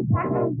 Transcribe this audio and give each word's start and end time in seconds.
I'm 0.00 0.60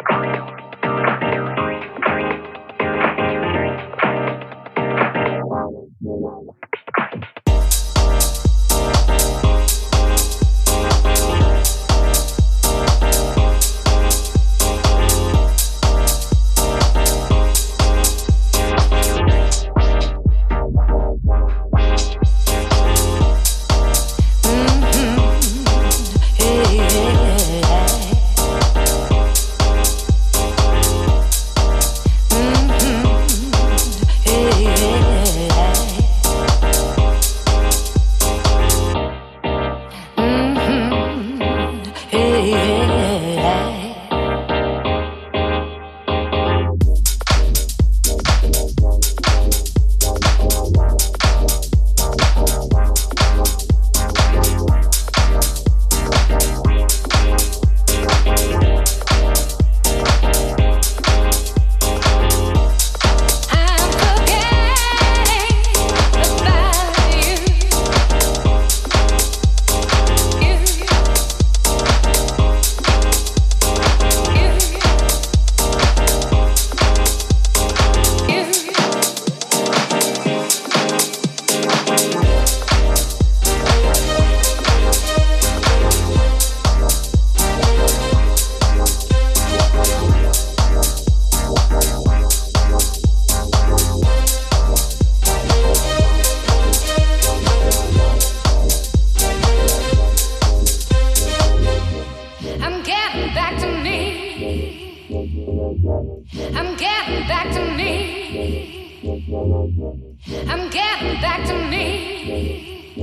getting 110.71 111.21
back 111.21 111.45
to 111.47 111.53
me. 111.69 112.93